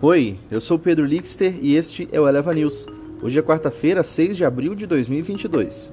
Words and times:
Oi, 0.00 0.38
eu 0.48 0.60
sou 0.60 0.78
Pedro 0.78 1.04
Lixter 1.04 1.58
e 1.60 1.74
este 1.74 2.08
é 2.12 2.20
o 2.20 2.28
Eleva 2.28 2.54
News. 2.54 2.86
Hoje 3.20 3.36
é 3.36 3.42
quarta-feira, 3.42 4.04
6 4.04 4.36
de 4.36 4.44
abril 4.44 4.72
de 4.72 4.86
2022. 4.86 5.92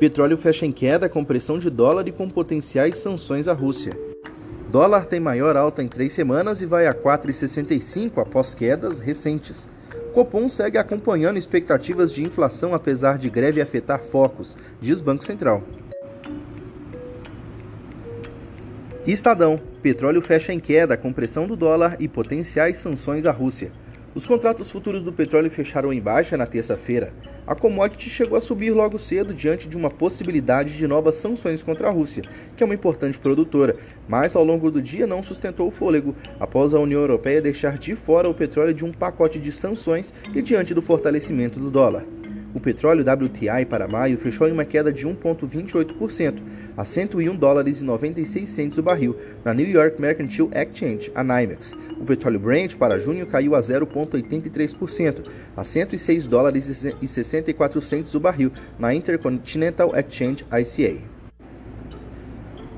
Petróleo 0.00 0.38
fecha 0.38 0.64
em 0.64 0.72
queda 0.72 1.06
com 1.06 1.22
pressão 1.22 1.58
de 1.58 1.68
dólar 1.68 2.08
e 2.08 2.12
com 2.12 2.30
potenciais 2.30 2.96
sanções 2.96 3.46
à 3.46 3.52
Rússia. 3.52 3.94
Dólar 4.70 5.04
tem 5.04 5.20
maior 5.20 5.54
alta 5.54 5.82
em 5.82 5.86
três 5.86 6.14
semanas 6.14 6.62
e 6.62 6.66
vai 6.66 6.86
a 6.86 6.94
4,65 6.94 8.22
após 8.22 8.54
quedas 8.54 8.98
recentes. 8.98 9.68
Copom 10.14 10.48
segue 10.48 10.78
acompanhando 10.78 11.36
expectativas 11.36 12.10
de 12.10 12.24
inflação 12.24 12.74
apesar 12.74 13.18
de 13.18 13.28
greve 13.28 13.60
afetar 13.60 14.02
focos, 14.02 14.56
diz 14.80 15.02
Banco 15.02 15.22
Central. 15.22 15.62
Estadão. 19.06 19.60
Petróleo 19.82 20.20
fecha 20.20 20.52
em 20.52 20.58
queda 20.58 20.96
com 20.96 21.12
pressão 21.12 21.46
do 21.46 21.54
dólar 21.54 21.96
e 22.00 22.08
potenciais 22.08 22.78
sanções 22.78 23.24
à 23.24 23.30
Rússia. 23.30 23.70
Os 24.16 24.26
contratos 24.26 24.68
futuros 24.68 25.04
do 25.04 25.12
petróleo 25.12 25.48
fecharam 25.48 25.92
em 25.92 26.00
baixa 26.00 26.36
na 26.36 26.44
terça-feira. 26.44 27.12
A 27.46 27.54
commodity 27.54 28.10
chegou 28.10 28.36
a 28.36 28.40
subir 28.40 28.70
logo 28.72 28.98
cedo 28.98 29.32
diante 29.32 29.68
de 29.68 29.76
uma 29.76 29.90
possibilidade 29.90 30.76
de 30.76 30.88
novas 30.88 31.14
sanções 31.14 31.62
contra 31.62 31.86
a 31.86 31.90
Rússia, 31.92 32.24
que 32.56 32.64
é 32.64 32.66
uma 32.66 32.74
importante 32.74 33.16
produtora, 33.16 33.76
mas 34.08 34.34
ao 34.34 34.42
longo 34.42 34.72
do 34.72 34.82
dia 34.82 35.06
não 35.06 35.22
sustentou 35.22 35.68
o 35.68 35.70
fôlego, 35.70 36.16
após 36.40 36.74
a 36.74 36.80
União 36.80 37.00
Europeia 37.00 37.40
deixar 37.40 37.78
de 37.78 37.94
fora 37.94 38.28
o 38.28 38.34
petróleo 38.34 38.74
de 38.74 38.84
um 38.84 38.90
pacote 38.90 39.38
de 39.38 39.52
sanções 39.52 40.12
e 40.34 40.42
diante 40.42 40.74
do 40.74 40.82
fortalecimento 40.82 41.60
do 41.60 41.70
dólar. 41.70 42.04
O 42.56 42.60
petróleo 42.60 43.04
WTI 43.04 43.66
para 43.68 43.86
maio 43.86 44.16
fechou 44.16 44.48
em 44.48 44.52
uma 44.52 44.64
queda 44.64 44.90
de 44.90 45.06
1,28%, 45.06 46.40
a 46.74 46.86
101 46.86 47.36
dólares 47.36 47.82
e 47.82 47.84
96 47.84 48.48
centos 48.48 48.78
o 48.78 48.82
barril, 48.82 49.14
na 49.44 49.52
New 49.52 49.68
York 49.68 50.00
Mercantile 50.00 50.48
Exchange, 50.54 51.12
a 51.14 51.22
NYMEX. 51.22 51.76
O 52.00 52.04
petróleo 52.06 52.40
Brent 52.40 52.76
para 52.76 52.98
junho 52.98 53.26
caiu 53.26 53.54
a 53.54 53.60
0,83%, 53.60 55.26
a 55.54 55.62
106 55.62 56.26
dólares 56.26 56.82
e 57.02 57.06
64 57.06 57.78
centos 57.82 58.14
o 58.14 58.20
barril, 58.20 58.50
na 58.78 58.94
Intercontinental 58.94 59.92
Exchange 59.94 60.46
ICA. 60.50 61.02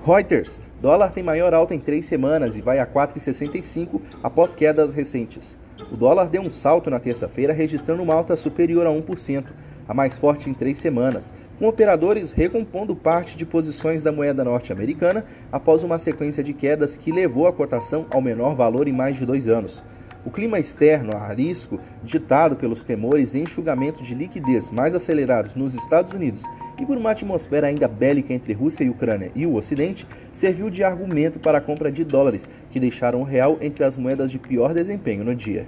Reuters. 0.04 0.60
Dólar 0.82 1.12
tem 1.12 1.22
maior 1.22 1.54
alta 1.54 1.72
em 1.72 1.78
três 1.78 2.04
semanas 2.04 2.58
e 2.58 2.60
vai 2.60 2.80
a 2.80 2.86
4,65 2.86 4.00
após 4.24 4.56
quedas 4.56 4.92
recentes. 4.92 5.56
O 5.92 5.96
dólar 5.96 6.28
deu 6.28 6.42
um 6.42 6.50
salto 6.50 6.90
na 6.90 6.98
terça-feira, 6.98 7.52
registrando 7.52 8.02
uma 8.02 8.14
alta 8.14 8.36
superior 8.36 8.86
a 8.86 8.90
1%, 8.90 9.44
a 9.86 9.94
mais 9.94 10.18
forte 10.18 10.50
em 10.50 10.54
três 10.54 10.78
semanas, 10.78 11.32
com 11.58 11.66
operadores 11.66 12.30
recompondo 12.30 12.94
parte 12.94 13.36
de 13.36 13.46
posições 13.46 14.02
da 14.02 14.12
moeda 14.12 14.44
norte-americana 14.44 15.24
após 15.50 15.82
uma 15.82 15.98
sequência 15.98 16.42
de 16.42 16.52
quedas 16.52 16.96
que 16.96 17.12
levou 17.12 17.46
a 17.46 17.52
cotação 17.52 18.06
ao 18.10 18.20
menor 18.20 18.54
valor 18.54 18.86
em 18.88 18.92
mais 18.92 19.16
de 19.16 19.24
dois 19.24 19.48
anos. 19.48 19.82
O 20.28 20.30
clima 20.30 20.58
externo 20.58 21.16
a 21.16 21.32
risco, 21.32 21.80
ditado 22.04 22.54
pelos 22.54 22.84
temores 22.84 23.32
e 23.32 23.38
enxugamento 23.38 24.02
de 24.02 24.14
liquidez 24.14 24.70
mais 24.70 24.94
acelerados 24.94 25.54
nos 25.54 25.74
Estados 25.74 26.12
Unidos 26.12 26.42
e 26.78 26.84
por 26.84 26.98
uma 26.98 27.12
atmosfera 27.12 27.68
ainda 27.68 27.88
bélica 27.88 28.34
entre 28.34 28.52
Rússia 28.52 28.84
e 28.84 28.90
Ucrânia 28.90 29.32
e 29.34 29.46
o 29.46 29.54
Ocidente, 29.54 30.06
serviu 30.30 30.68
de 30.68 30.84
argumento 30.84 31.40
para 31.40 31.56
a 31.56 31.60
compra 31.62 31.90
de 31.90 32.04
dólares, 32.04 32.46
que 32.70 32.78
deixaram 32.78 33.22
o 33.22 33.24
real 33.24 33.56
entre 33.62 33.82
as 33.84 33.96
moedas 33.96 34.30
de 34.30 34.38
pior 34.38 34.74
desempenho 34.74 35.24
no 35.24 35.34
dia. 35.34 35.66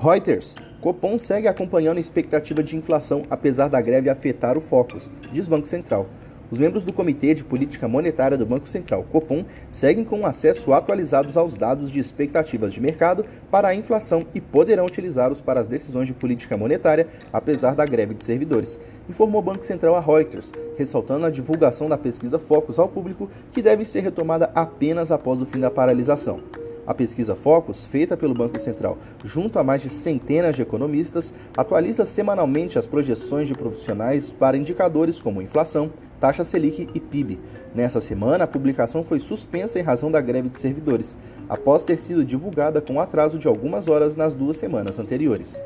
Reuters. 0.00 0.54
Copom 0.80 1.18
segue 1.18 1.48
acompanhando 1.48 1.96
a 1.96 2.00
expectativa 2.00 2.62
de 2.62 2.76
inflação 2.76 3.24
apesar 3.28 3.66
da 3.66 3.80
greve 3.80 4.08
afetar 4.08 4.56
o 4.56 4.60
Focus, 4.60 5.10
diz 5.32 5.48
Banco 5.48 5.66
Central. 5.66 6.08
Os 6.52 6.58
membros 6.58 6.84
do 6.84 6.92
Comitê 6.92 7.32
de 7.32 7.42
Política 7.42 7.88
Monetária 7.88 8.36
do 8.36 8.44
Banco 8.44 8.68
Central, 8.68 9.06
Copom, 9.10 9.42
seguem 9.70 10.04
com 10.04 10.26
acesso 10.26 10.74
atualizados 10.74 11.34
aos 11.34 11.56
dados 11.56 11.90
de 11.90 11.98
expectativas 11.98 12.74
de 12.74 12.78
mercado 12.78 13.24
para 13.50 13.68
a 13.68 13.74
inflação 13.74 14.26
e 14.34 14.40
poderão 14.40 14.84
utilizá-los 14.84 15.40
para 15.40 15.60
as 15.60 15.66
decisões 15.66 16.08
de 16.08 16.12
política 16.12 16.54
monetária, 16.54 17.08
apesar 17.32 17.74
da 17.74 17.86
greve 17.86 18.12
de 18.12 18.22
servidores, 18.22 18.78
informou 19.08 19.40
o 19.40 19.44
Banco 19.44 19.64
Central 19.64 19.96
a 19.96 20.00
Reuters, 20.00 20.52
ressaltando 20.76 21.24
a 21.24 21.30
divulgação 21.30 21.88
da 21.88 21.96
pesquisa 21.96 22.38
Focus 22.38 22.78
ao 22.78 22.86
público, 22.86 23.30
que 23.50 23.62
deve 23.62 23.86
ser 23.86 24.00
retomada 24.00 24.50
apenas 24.54 25.10
após 25.10 25.40
o 25.40 25.46
fim 25.46 25.58
da 25.58 25.70
paralisação. 25.70 26.42
A 26.86 26.92
pesquisa 26.92 27.34
Focus, 27.34 27.86
feita 27.86 28.14
pelo 28.14 28.34
Banco 28.34 28.60
Central 28.60 28.98
junto 29.24 29.58
a 29.58 29.64
mais 29.64 29.80
de 29.80 29.88
centenas 29.88 30.54
de 30.54 30.60
economistas, 30.60 31.32
atualiza 31.56 32.04
semanalmente 32.04 32.78
as 32.78 32.86
projeções 32.86 33.48
de 33.48 33.54
profissionais 33.54 34.30
para 34.30 34.58
indicadores 34.58 35.18
como 35.18 35.40
inflação, 35.40 35.90
taxa 36.22 36.44
Selic 36.44 36.88
e 36.94 37.00
PIB. 37.00 37.40
Nessa 37.74 38.00
semana, 38.00 38.44
a 38.44 38.46
publicação 38.46 39.02
foi 39.02 39.18
suspensa 39.18 39.80
em 39.80 39.82
razão 39.82 40.08
da 40.08 40.20
greve 40.20 40.48
de 40.48 40.56
servidores, 40.56 41.18
após 41.48 41.82
ter 41.82 41.98
sido 41.98 42.24
divulgada 42.24 42.80
com 42.80 43.00
atraso 43.00 43.40
de 43.40 43.48
algumas 43.48 43.88
horas 43.88 44.14
nas 44.14 44.32
duas 44.32 44.56
semanas 44.56 45.00
anteriores. 45.00 45.60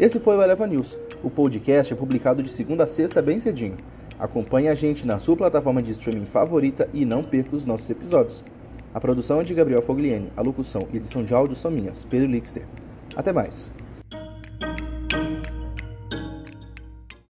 Esse 0.00 0.18
foi 0.18 0.36
o 0.36 0.42
Eleva 0.42 0.66
News. 0.66 0.98
O 1.22 1.30
podcast 1.30 1.92
é 1.92 1.96
publicado 1.96 2.42
de 2.42 2.50
segunda 2.50 2.82
a 2.82 2.86
sexta 2.88 3.22
bem 3.22 3.38
cedinho. 3.38 3.76
Acompanhe 4.18 4.66
a 4.66 4.74
gente 4.74 5.06
na 5.06 5.16
sua 5.16 5.36
plataforma 5.36 5.80
de 5.80 5.92
streaming 5.92 6.26
favorita 6.26 6.88
e 6.92 7.04
não 7.04 7.22
perca 7.22 7.54
os 7.54 7.64
nossos 7.64 7.88
episódios. 7.88 8.44
A 8.92 9.00
produção 9.00 9.40
é 9.40 9.44
de 9.44 9.54
Gabriel 9.54 9.80
Fogliani, 9.80 10.26
a 10.36 10.42
locução 10.42 10.82
e 10.92 10.96
edição 10.96 11.22
de 11.22 11.32
áudio 11.32 11.54
são 11.54 11.70
minhas, 11.70 12.04
Pedro 12.04 12.28
Lixter. 12.28 12.64
Até 13.14 13.32
mais! 13.32 13.70